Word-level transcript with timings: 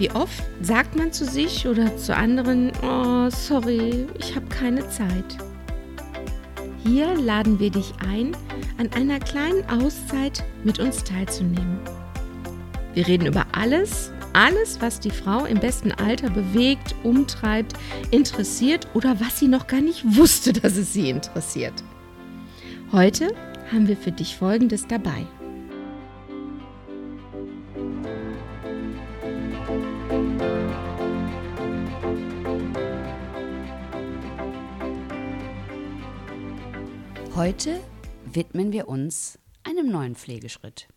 Wie 0.00 0.10
oft 0.12 0.42
sagt 0.62 0.96
man 0.96 1.12
zu 1.12 1.26
sich 1.26 1.68
oder 1.68 1.94
zu 1.98 2.16
anderen, 2.16 2.72
oh, 2.82 3.28
sorry, 3.28 4.06
ich 4.18 4.34
habe 4.34 4.46
keine 4.46 4.88
Zeit. 4.88 5.36
Hier 6.82 7.14
laden 7.16 7.60
wir 7.60 7.68
dich 7.68 7.92
ein, 8.08 8.34
an 8.78 8.90
einer 8.94 9.20
kleinen 9.20 9.62
Auszeit 9.68 10.42
mit 10.64 10.78
uns 10.78 11.04
teilzunehmen. 11.04 11.78
Wir 12.94 13.06
reden 13.06 13.26
über 13.26 13.44
alles, 13.52 14.10
alles, 14.32 14.80
was 14.80 15.00
die 15.00 15.10
Frau 15.10 15.44
im 15.44 15.60
besten 15.60 15.92
Alter 15.92 16.30
bewegt, 16.30 16.94
umtreibt, 17.02 17.74
interessiert 18.10 18.88
oder 18.94 19.20
was 19.20 19.38
sie 19.38 19.48
noch 19.48 19.66
gar 19.66 19.82
nicht 19.82 20.02
wusste, 20.16 20.54
dass 20.54 20.78
es 20.78 20.94
sie 20.94 21.10
interessiert. 21.10 21.74
Heute 22.90 23.34
haben 23.70 23.86
wir 23.86 23.98
für 23.98 24.12
dich 24.12 24.34
Folgendes 24.34 24.86
dabei. 24.86 25.26
Heute 37.36 37.80
widmen 38.32 38.72
wir 38.72 38.88
uns 38.88 39.38
einem 39.62 39.88
neuen 39.88 40.16
Pflegeschritt, 40.16 40.88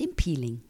dem 0.00 0.16
Peeling. 0.16 0.62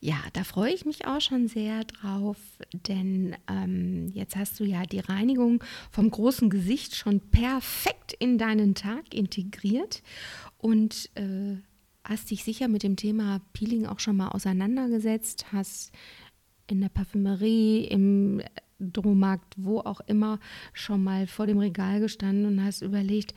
Ja, 0.00 0.16
da 0.32 0.42
freue 0.42 0.74
ich 0.74 0.84
mich 0.84 1.06
auch 1.06 1.20
schon 1.20 1.46
sehr 1.46 1.84
drauf, 1.84 2.38
denn 2.72 3.36
ähm, 3.48 4.08
jetzt 4.12 4.34
hast 4.34 4.58
du 4.58 4.64
ja 4.64 4.82
die 4.82 4.98
Reinigung 4.98 5.62
vom 5.92 6.10
großen 6.10 6.50
Gesicht 6.50 6.96
schon 6.96 7.20
perfekt 7.20 8.12
in 8.18 8.36
deinen 8.36 8.74
Tag 8.74 9.14
integriert 9.14 10.02
und 10.58 11.08
äh, 11.14 11.56
hast 12.02 12.32
dich 12.32 12.42
sicher 12.42 12.66
mit 12.66 12.82
dem 12.82 12.96
Thema 12.96 13.40
Peeling 13.52 13.86
auch 13.86 14.00
schon 14.00 14.16
mal 14.16 14.30
auseinandergesetzt, 14.30 15.52
hast 15.52 15.92
in 16.66 16.80
der 16.80 16.88
Parfümerie, 16.88 17.84
im 17.84 18.42
Drohmarkt, 18.82 19.54
wo 19.56 19.80
auch 19.80 20.00
immer, 20.00 20.38
schon 20.72 21.02
mal 21.04 21.26
vor 21.26 21.46
dem 21.46 21.58
Regal 21.58 22.00
gestanden 22.00 22.46
und 22.46 22.64
hast 22.64 22.82
überlegt, 22.82 23.34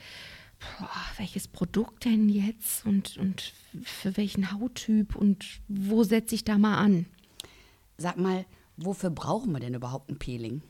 boah, 0.59 0.89
welches 1.17 1.47
Produkt 1.47 2.05
denn 2.05 2.29
jetzt 2.29 2.85
und, 2.85 3.17
und 3.17 3.53
für 3.83 4.15
welchen 4.17 4.51
Hauttyp 4.51 5.15
und 5.15 5.45
wo 5.67 6.03
setze 6.03 6.35
ich 6.35 6.43
da 6.43 6.57
mal 6.57 6.77
an? 6.77 7.05
Sag 7.97 8.17
mal, 8.17 8.45
wofür 8.77 9.09
brauchen 9.09 9.51
wir 9.51 9.59
denn 9.59 9.73
überhaupt 9.73 10.09
ein 10.09 10.17
Peeling? 10.17 10.61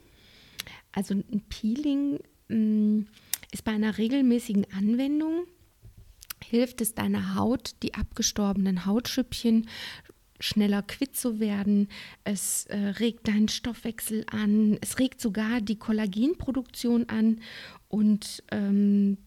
Also 0.92 1.14
ein 1.14 1.42
Peeling 1.50 2.20
mh, 2.48 2.58
mm, 2.58 3.08
ist 3.52 3.64
bei 3.64 3.72
einer 3.72 3.98
regelmäßigen 3.98 4.66
Anwendung, 4.74 5.46
hilft 6.44 6.82
es 6.82 6.94
deiner 6.94 7.36
Haut, 7.36 7.76
die 7.84 7.94
abgestorbenen 7.94 8.86
Hautschüppchen 8.86 9.68
schneller 10.40 10.82
quitt 10.82 11.16
zu 11.16 11.40
werden. 11.40 11.88
Es 12.24 12.66
äh, 12.66 12.78
regt 12.78 13.28
deinen 13.28 13.48
Stoffwechsel 13.48 14.26
an. 14.30 14.78
Es 14.82 15.00
regt 15.00 15.22
sogar 15.22 15.62
die 15.62 15.78
Kollagenproduktion 15.78 17.10
an 17.10 17.40
und 17.88 18.44
ähm, 18.52 19.18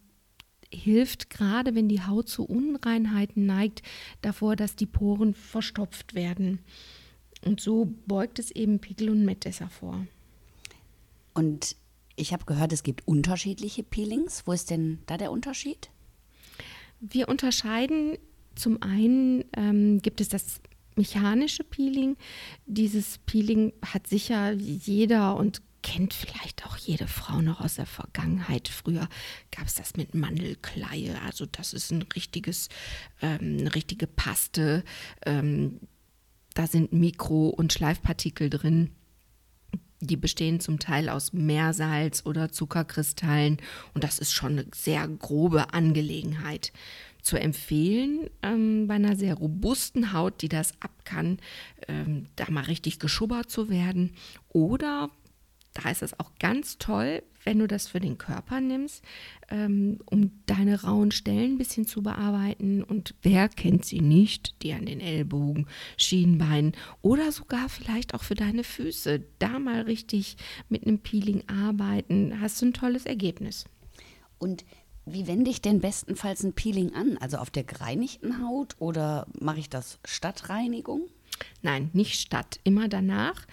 hilft 0.70 1.30
gerade, 1.30 1.74
wenn 1.74 1.88
die 1.88 2.02
Haut 2.02 2.28
zu 2.28 2.44
Unreinheiten 2.44 3.46
neigt, 3.46 3.82
davor, 4.20 4.56
dass 4.56 4.76
die 4.76 4.86
Poren 4.86 5.34
verstopft 5.34 6.14
werden. 6.14 6.60
Und 7.44 7.60
so 7.60 7.94
beugt 8.06 8.38
es 8.38 8.50
eben 8.50 8.80
Pickel 8.80 9.10
und 9.10 9.24
Mettesser 9.24 9.68
vor. 9.68 10.06
Und 11.34 11.76
ich 12.16 12.32
habe 12.32 12.44
gehört, 12.44 12.72
es 12.72 12.82
gibt 12.82 13.06
unterschiedliche 13.06 13.82
Peelings. 13.82 14.42
Wo 14.46 14.52
ist 14.52 14.70
denn 14.70 14.98
da 15.06 15.16
der 15.16 15.30
Unterschied? 15.30 15.88
Wir 17.00 17.28
unterscheiden 17.28 18.18
zum 18.56 18.82
einen 18.82 19.44
ähm, 19.56 20.02
gibt 20.02 20.20
es 20.20 20.28
das 20.28 20.60
mechanische 20.98 21.64
Peeling. 21.64 22.16
Dieses 22.66 23.18
Peeling 23.24 23.72
hat 23.82 24.06
sicher 24.06 24.52
jeder 24.52 25.36
und 25.36 25.62
kennt 25.82 26.12
vielleicht 26.12 26.66
auch 26.66 26.76
jede 26.76 27.06
Frau 27.06 27.40
noch 27.40 27.60
aus 27.60 27.76
der 27.76 27.86
Vergangenheit. 27.86 28.68
Früher 28.68 29.08
gab 29.50 29.66
es 29.66 29.74
das 29.76 29.96
mit 29.96 30.14
Mandelkleie, 30.14 31.20
also 31.22 31.46
das 31.46 31.72
ist 31.72 31.90
ein 31.92 32.02
richtiges, 32.14 32.68
ähm, 33.22 33.58
eine 33.60 33.74
richtige 33.74 34.06
Paste. 34.06 34.84
Ähm, 35.24 35.80
da 36.54 36.66
sind 36.66 36.92
Mikro- 36.92 37.48
und 37.48 37.72
Schleifpartikel 37.72 38.50
drin. 38.50 38.90
Die 40.00 40.16
bestehen 40.16 40.60
zum 40.60 40.78
Teil 40.78 41.08
aus 41.08 41.32
Meersalz 41.32 42.22
oder 42.24 42.50
Zuckerkristallen 42.50 43.58
und 43.94 44.04
das 44.04 44.18
ist 44.18 44.32
schon 44.32 44.52
eine 44.52 44.66
sehr 44.74 45.06
grobe 45.08 45.72
Angelegenheit. 45.74 46.72
Zu 47.28 47.38
empfehlen 47.38 48.30
ähm, 48.42 48.86
bei 48.86 48.94
einer 48.94 49.14
sehr 49.14 49.34
robusten 49.34 50.14
Haut, 50.14 50.40
die 50.40 50.48
das 50.48 50.72
ab 50.80 51.04
kann, 51.04 51.36
ähm, 51.86 52.24
da 52.36 52.50
mal 52.50 52.64
richtig 52.64 52.98
geschubbert 52.98 53.50
zu 53.50 53.68
werden. 53.68 54.12
Oder 54.48 55.10
da 55.74 55.90
ist 55.90 56.00
es 56.00 56.18
auch 56.18 56.32
ganz 56.38 56.78
toll, 56.78 57.22
wenn 57.44 57.58
du 57.58 57.66
das 57.66 57.86
für 57.86 58.00
den 58.00 58.16
Körper 58.16 58.62
nimmst, 58.62 59.04
ähm, 59.50 59.98
um 60.06 60.42
deine 60.46 60.80
rauen 60.84 61.10
Stellen 61.10 61.52
ein 61.52 61.58
bisschen 61.58 61.86
zu 61.86 62.02
bearbeiten. 62.02 62.82
Und 62.82 63.14
wer 63.20 63.50
kennt 63.50 63.84
sie 63.84 64.00
nicht? 64.00 64.62
Die 64.62 64.72
an 64.72 64.86
den 64.86 65.00
Ellbogen, 65.00 65.66
Schienbeinen 65.98 66.72
oder 67.02 67.30
sogar 67.30 67.68
vielleicht 67.68 68.14
auch 68.14 68.22
für 68.22 68.36
deine 68.36 68.64
Füße. 68.64 69.22
Da 69.38 69.58
mal 69.58 69.82
richtig 69.82 70.38
mit 70.70 70.86
einem 70.86 71.00
Peeling 71.00 71.44
arbeiten, 71.46 72.40
hast 72.40 72.62
du 72.62 72.66
ein 72.66 72.72
tolles 72.72 73.04
Ergebnis. 73.04 73.66
Und 74.38 74.64
wie 75.12 75.26
wende 75.26 75.50
ich 75.50 75.62
denn 75.62 75.80
bestenfalls 75.80 76.42
ein 76.42 76.52
Peeling 76.52 76.94
an? 76.94 77.18
Also 77.18 77.38
auf 77.38 77.50
der 77.50 77.64
gereinigten 77.64 78.42
Haut 78.46 78.76
oder 78.78 79.26
mache 79.38 79.60
ich 79.60 79.68
das 79.68 79.98
statt 80.04 80.48
Reinigung? 80.48 81.02
Nein, 81.62 81.90
nicht 81.92 82.20
statt, 82.20 82.60
immer 82.64 82.88
danach. 82.88 83.46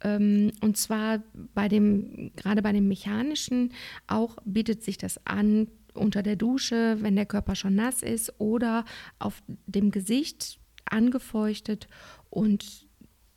Ähm, 0.00 0.52
und 0.60 0.76
zwar 0.76 1.22
bei 1.54 1.68
dem, 1.68 2.32
gerade 2.36 2.62
bei 2.62 2.72
dem 2.72 2.88
mechanischen 2.88 3.72
auch 4.06 4.36
bietet 4.44 4.82
sich 4.82 4.98
das 4.98 5.24
an 5.26 5.68
unter 5.94 6.22
der 6.22 6.36
Dusche, 6.36 6.98
wenn 7.00 7.16
der 7.16 7.26
Körper 7.26 7.54
schon 7.54 7.74
nass 7.74 8.02
ist 8.02 8.34
oder 8.38 8.84
auf 9.18 9.42
dem 9.66 9.90
Gesicht 9.90 10.58
angefeuchtet 10.84 11.88
und 12.30 12.86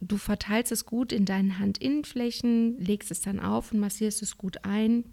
du 0.01 0.17
verteilst 0.17 0.71
es 0.71 0.85
gut 0.85 1.11
in 1.11 1.25
deinen 1.25 1.57
Handinnenflächen, 1.57 2.79
legst 2.79 3.11
es 3.11 3.21
dann 3.21 3.39
auf 3.39 3.71
und 3.71 3.79
massierst 3.79 4.21
es 4.21 4.37
gut 4.37 4.63
ein. 4.65 5.05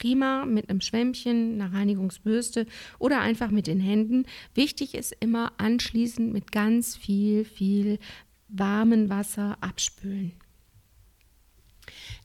Prima 0.00 0.46
mit 0.46 0.70
einem 0.70 0.80
Schwämmchen, 0.80 1.60
einer 1.60 1.72
Reinigungsbürste 1.72 2.66
oder 2.98 3.20
einfach 3.20 3.50
mit 3.50 3.66
den 3.66 3.80
Händen. 3.80 4.24
Wichtig 4.54 4.94
ist 4.94 5.14
immer 5.20 5.52
anschließend 5.58 6.32
mit 6.32 6.52
ganz 6.52 6.96
viel, 6.96 7.44
viel 7.44 7.98
warmem 8.48 9.10
Wasser 9.10 9.58
abspülen. 9.60 10.32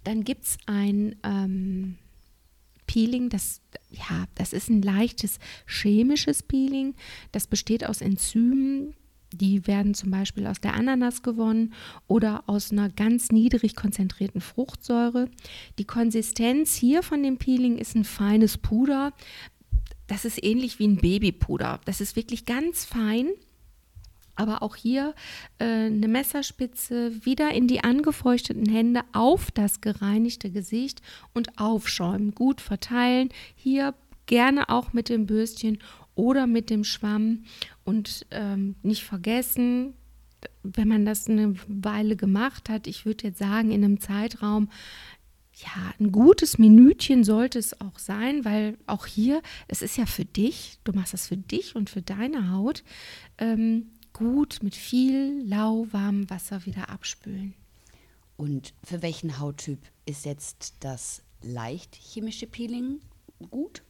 Dann 0.04 0.24
gibt 0.24 0.46
es 0.46 0.58
ein 0.68 1.18
ähm, 1.24 1.98
Peeling, 2.88 3.30
das, 3.30 3.62
ja, 3.90 4.26
das 4.36 4.54
ist 4.54 4.70
ein 4.70 4.82
leichtes 4.82 5.40
chemisches 5.68 6.44
Peeling. 6.44 6.96
Das 7.34 7.48
besteht 7.48 7.86
aus 7.86 8.00
Enzymen, 8.00 8.96
die 9.38 9.68
werden 9.68 9.94
zum 9.94 10.12
Beispiel 10.12 10.48
aus 10.48 10.60
der 10.60 10.74
Ananas 10.74 11.24
gewonnen 11.24 11.74
oder 12.08 12.44
aus 12.48 12.72
einer 12.72 12.90
ganz 12.90 13.32
niedrig 13.32 13.76
konzentrierten 13.76 14.42
Fruchtsäure. 14.42 15.30
Die 15.78 15.86
Konsistenz 15.86 16.76
hier 16.76 17.04
von 17.04 17.24
dem 17.24 17.38
Peeling 17.38 17.78
ist 17.78 17.96
ein 17.96 18.04
feines 18.04 18.58
Puder. 18.58 19.14
Das 20.08 20.26
ist 20.26 20.44
ähnlich 20.44 20.80
wie 20.80 20.88
ein 20.88 20.98
Babypuder. 20.98 21.82
Das 21.86 22.02
ist 22.02 22.16
wirklich 22.16 22.46
ganz 22.46 22.86
fein 22.86 23.28
aber 24.36 24.62
auch 24.62 24.76
hier 24.76 25.16
äh, 25.60 25.86
eine 25.86 26.08
Messerspitze 26.08 27.26
wieder 27.26 27.52
in 27.52 27.68
die 27.68 27.84
angefeuchteten 27.84 28.70
Hände 28.70 29.02
auf 29.14 29.52
das 29.52 29.82
gereinigte 29.82 30.52
Gesicht 30.52 31.02
und 31.34 31.58
aufschäumen. 31.58 32.36
Gut 32.36 32.62
verteilen. 32.62 33.30
Hier 33.56 33.94
gerne 34.26 34.70
auch 34.70 34.94
mit 34.94 35.10
dem 35.10 35.26
Bürstchen 35.26 35.80
oder 36.16 36.48
mit 36.48 36.70
dem 36.70 36.84
Schwamm. 36.84 37.44
Und 37.84 38.26
ähm, 38.32 38.76
nicht 38.82 39.04
vergessen, 39.04 39.94
wenn 40.64 40.88
man 40.88 41.06
das 41.06 41.28
eine 41.28 41.56
Weile 41.68 42.16
gemacht 42.16 42.70
hat, 42.70 42.88
ich 42.88 43.06
würde 43.06 43.28
jetzt 43.28 43.40
sagen, 43.40 43.72
in 43.72 43.84
einem 43.84 44.00
Zeitraum, 44.00 44.70
ja, 45.58 45.94
ein 46.00 46.12
gutes 46.12 46.58
Minütchen 46.58 47.24
sollte 47.24 47.60
es 47.60 47.80
auch 47.80 47.98
sein, 47.98 48.44
weil 48.44 48.78
auch 48.88 49.06
hier, 49.06 49.42
es 49.70 49.82
ist 49.82 49.98
ja 49.98 50.06
für 50.06 50.26
dich, 50.26 50.80
du 50.84 50.92
machst 50.92 51.14
das 51.14 51.28
für 51.28 51.38
dich 51.38 51.76
und 51.76 51.90
für 51.90 52.02
deine 52.02 52.52
Haut. 52.52 52.84
Ähm, 53.38 53.92
gut 54.12 54.60
mit 54.62 54.76
viel 54.76 55.44
lauwarmem 55.46 56.30
Wasser 56.30 56.66
wieder 56.66 56.90
abspülen. 56.90 57.54
Und 58.38 58.74
für 58.84 59.02
welchen 59.02 59.40
Hauttyp 59.40 59.80
ist 60.06 60.26
jetzt 60.26 60.76
das 60.82 61.22
leicht 61.42 61.96
chemische 61.96 62.48
Peeling 62.48 63.00
gut? 63.50 63.84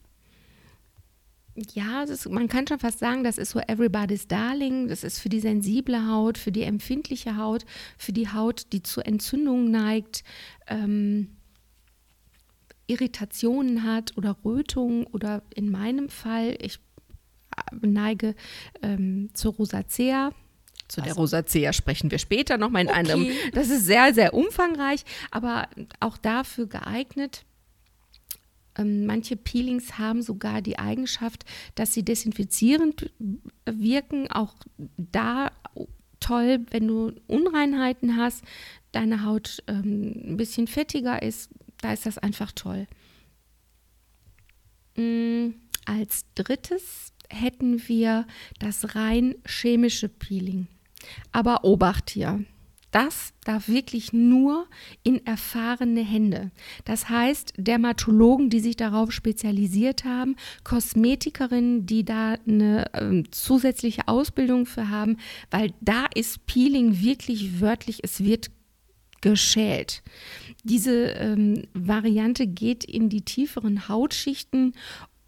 Ja, 1.73 2.03
ist, 2.03 2.29
man 2.29 2.49
kann 2.49 2.67
schon 2.67 2.79
fast 2.79 2.99
sagen, 2.99 3.23
das 3.23 3.37
ist 3.37 3.51
so 3.51 3.59
everybody's 3.59 4.27
darling. 4.27 4.89
Das 4.89 5.03
ist 5.05 5.19
für 5.19 5.29
die 5.29 5.39
sensible 5.39 6.05
Haut, 6.07 6.37
für 6.37 6.51
die 6.51 6.63
empfindliche 6.63 7.37
Haut, 7.37 7.65
für 7.97 8.11
die 8.11 8.27
Haut, 8.27 8.73
die 8.73 8.83
zu 8.83 8.99
Entzündungen 9.01 9.71
neigt, 9.71 10.23
ähm, 10.67 11.37
Irritationen 12.87 13.83
hat 13.83 14.17
oder 14.17 14.35
Rötungen 14.43 15.05
oder 15.07 15.43
in 15.55 15.71
meinem 15.71 16.09
Fall, 16.09 16.57
ich 16.59 16.79
äh, 17.55 17.87
neige 17.87 18.35
ähm, 18.81 19.29
zur 19.33 19.53
Rosacea. 19.53 20.31
Zu 20.89 21.01
also. 21.01 21.13
der 21.13 21.15
Rosacea 21.15 21.71
sprechen 21.71 22.11
wir 22.11 22.19
später 22.19 22.57
nochmal 22.57 22.81
in 22.81 22.89
okay. 22.89 22.97
einem. 22.97 23.27
Das 23.53 23.69
ist 23.69 23.85
sehr, 23.85 24.13
sehr 24.13 24.33
umfangreich, 24.33 25.05
aber 25.31 25.69
auch 26.01 26.17
dafür 26.17 26.67
geeignet 26.67 27.45
ähm, 28.77 29.05
manche 29.05 29.35
Peelings 29.35 29.97
haben 29.97 30.21
sogar 30.21 30.61
die 30.61 30.79
Eigenschaft, 30.79 31.45
dass 31.75 31.93
sie 31.93 32.03
desinfizierend 32.03 33.11
wirken. 33.65 34.29
Auch 34.31 34.55
da 34.97 35.51
toll, 36.19 36.65
wenn 36.71 36.87
du 36.87 37.13
Unreinheiten 37.27 38.17
hast, 38.17 38.43
deine 38.91 39.23
Haut 39.23 39.63
ähm, 39.67 40.13
ein 40.25 40.37
bisschen 40.37 40.67
fettiger 40.67 41.21
ist, 41.21 41.51
da 41.81 41.93
ist 41.93 42.05
das 42.05 42.17
einfach 42.17 42.51
toll. 42.51 42.87
Mhm. 44.95 45.55
Als 45.85 46.25
drittes 46.33 47.13
hätten 47.29 47.87
wir 47.87 48.25
das 48.59 48.95
rein 48.95 49.35
chemische 49.45 50.09
Peeling. 50.09 50.67
Aber 51.31 51.63
Obacht 51.63 52.09
hier, 52.09 52.43
das 52.95 53.33
darf 53.43 53.67
wirklich 53.67 54.13
nur 54.13 54.67
in 55.03 55.25
erfahrene 55.25 55.99
Hände. 55.99 56.51
Das 56.85 57.09
heißt, 57.09 57.51
Dermatologen, 57.57 58.49
die 58.49 58.61
sich 58.61 58.77
darauf 58.77 59.11
spezialisiert 59.11 60.05
haben, 60.05 60.37
Kosmetikerinnen, 60.63 61.85
die 61.85 62.05
da 62.05 62.37
eine 62.47 62.93
äh, 62.93 63.23
zusätzliche 63.31 64.07
Ausbildung 64.07 64.65
für 64.65 64.89
haben, 64.89 65.17
weil 65.51 65.73
da 65.81 66.05
ist 66.15 66.45
Peeling 66.45 67.01
wirklich 67.01 67.59
wörtlich, 67.59 67.99
es 68.01 68.23
wird 68.23 68.49
geschält. 69.19 70.01
Diese 70.63 71.07
ähm, 71.07 71.63
Variante 71.73 72.47
geht 72.47 72.85
in 72.85 73.09
die 73.09 73.23
tieferen 73.23 73.89
Hautschichten 73.89 74.73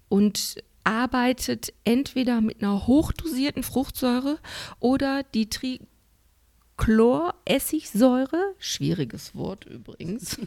und 0.08 0.56
arbeitet 0.86 1.74
entweder 1.84 2.40
mit 2.40 2.64
einer 2.64 2.88
hochdosierten 2.88 3.64
Fruchtsäure 3.64 4.40
oder 4.80 5.24
die 5.24 5.50
Tri 5.50 5.82
Chloressigsäure, 6.78 8.56
schwieriges 8.60 9.36
Wort 9.36 9.66
übrigens, 9.66 10.38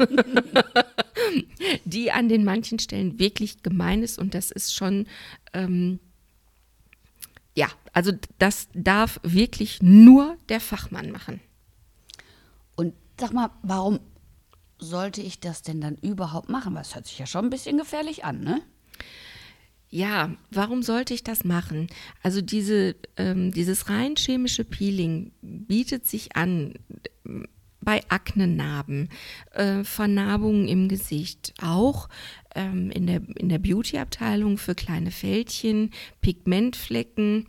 die 1.85 2.13
an 2.13 2.29
den 2.29 2.45
manchen 2.45 2.79
Stellen 2.79 3.19
wirklich 3.19 3.63
gemein 3.63 4.03
ist 4.03 4.19
und 4.19 4.35
das 4.35 4.51
ist 4.51 4.75
schon, 4.75 5.07
ähm, 5.53 5.99
ja, 7.57 7.69
also 7.93 8.13
das 8.39 8.69
darf 8.75 9.21
wirklich 9.23 9.83
nur 9.83 10.37
der 10.49 10.61
Fachmann 10.61 11.11
machen. 11.11 11.41
Und 12.77 12.95
sag 13.19 13.33
mal, 13.33 13.51
warum 13.63 13.99
sollte 14.79 15.21
ich 15.21 15.41
das 15.41 15.63
denn 15.63 15.81
dann 15.81 15.97
überhaupt 15.97 16.49
machen? 16.49 16.75
Weil 16.75 16.83
es 16.83 16.95
hört 16.95 17.07
sich 17.07 17.19
ja 17.19 17.27
schon 17.27 17.47
ein 17.47 17.51
bisschen 17.51 17.77
gefährlich 17.77 18.25
an, 18.25 18.41
ne? 18.41 18.63
Ja, 19.91 20.31
warum 20.53 20.85
sollte 20.85 21.15
ich 21.15 21.25
das 21.25 21.43
machen? 21.43 21.89
Also 22.23 22.41
diese, 22.41 22.95
ähm, 23.17 23.51
dieses 23.51 23.89
rein 23.89 24.15
chemische 24.15 24.65
Peeling 24.65 25.33
bietet 25.43 26.07
sich 26.07 26.37
an 26.37 26.75
bei 27.81 28.03
Aknenarben, 28.09 29.09
äh, 29.53 29.83
Vernarbungen 29.83 30.69
im 30.69 30.89
Gesicht, 30.89 31.55
auch 31.61 32.09
ähm, 32.55 32.91
in 32.91 33.07
der, 33.07 33.23
in 33.37 33.49
der 33.49 33.59
Beauty-Abteilung 33.59 34.59
für 34.59 34.75
kleine 34.75 35.11
Fältchen, 35.11 35.91
Pigmentflecken. 36.21 37.49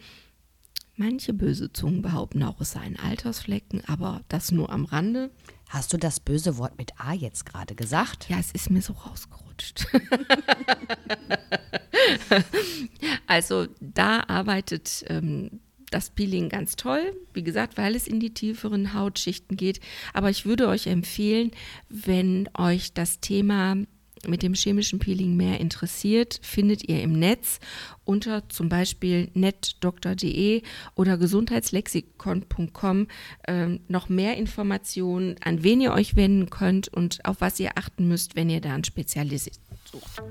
Manche 0.96 1.34
böse 1.34 1.72
Zungen 1.74 2.02
behaupten 2.02 2.44
auch, 2.44 2.62
es 2.62 2.72
seien 2.72 2.98
Altersflecken, 2.98 3.84
aber 3.86 4.22
das 4.30 4.52
nur 4.52 4.72
am 4.72 4.86
Rande. 4.86 5.32
Hast 5.70 5.94
du 5.94 5.98
das 5.98 6.20
böse 6.20 6.58
Wort 6.58 6.78
mit 6.78 7.00
A 7.00 7.14
jetzt 7.14 7.46
gerade 7.46 7.76
gesagt? 7.76 8.30
Ja, 8.30 8.40
es 8.40 8.52
ist 8.52 8.70
mir 8.70 8.82
so 8.82 8.94
rausgerutscht. 8.94 9.51
also 13.28 13.68
da 13.80 14.24
arbeitet 14.28 15.06
ähm, 15.08 15.60
das 15.92 16.10
Peeling 16.10 16.50
ganz 16.50 16.76
toll, 16.76 17.14
wie 17.34 17.44
gesagt, 17.44 17.78
weil 17.78 17.96
es 17.96 18.08
in 18.08 18.20
die 18.20 18.34
tieferen 18.34 18.94
Hautschichten 18.94 19.58
geht. 19.58 19.80
Aber 20.14 20.30
ich 20.30 20.46
würde 20.46 20.68
euch 20.68 20.88
empfehlen, 20.88 21.52
wenn 21.90 22.50
euch 22.58 22.94
das 22.94 23.20
Thema 23.20 23.76
mit 24.28 24.44
dem 24.44 24.54
chemischen 24.54 25.00
Peeling 25.00 25.36
mehr 25.36 25.60
interessiert, 25.60 26.40
findet 26.42 26.88
ihr 26.88 27.02
im 27.02 27.14
Netz 27.14 27.60
unter 28.06 28.48
zum 28.50 28.70
Beispiel 28.70 29.30
netdoktor.de 29.34 30.62
oder 30.96 31.18
gesundheitslexikon.com 31.18 33.08
äh, 33.44 33.80
noch 33.88 34.10
mehr 34.10 34.38
Informationen, 34.38 35.36
an 35.44 35.64
wen 35.64 35.82
ihr 35.82 35.94
euch 35.94 36.16
wenden 36.16 36.50
könnt 36.50 36.88
und 36.90 37.24
auf 37.26 37.42
was 37.42 37.60
ihr 37.60 37.72
achten 37.78 38.08
müsst, 38.08 38.36
wenn 38.36 38.50
ihr 38.50 38.62
da 38.62 38.74
einen 38.74 38.84
Spezialist 38.84 39.60
sucht. 39.92 40.22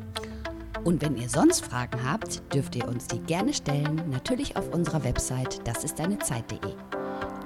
Und 0.84 1.02
wenn 1.02 1.16
ihr 1.16 1.28
sonst 1.28 1.64
Fragen 1.64 2.02
habt, 2.04 2.42
dürft 2.54 2.74
ihr 2.74 2.88
uns 2.88 3.06
die 3.06 3.20
gerne 3.20 3.52
stellen, 3.52 4.02
natürlich 4.10 4.56
auf 4.56 4.72
unserer 4.72 5.04
Website 5.04 5.66
das 5.66 5.84
ist 5.84 5.98
deine 5.98 6.18
Zeit.de. 6.18 6.74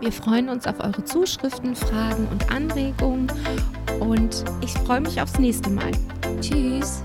Wir 0.00 0.12
freuen 0.12 0.48
uns 0.48 0.66
auf 0.66 0.80
eure 0.80 1.04
Zuschriften, 1.04 1.74
Fragen 1.74 2.28
und 2.28 2.50
Anregungen 2.50 3.32
und 4.00 4.44
ich 4.62 4.72
freue 4.72 5.00
mich 5.00 5.20
aufs 5.20 5.38
nächste 5.38 5.70
Mal. 5.70 5.92
Tschüss. 6.40 7.02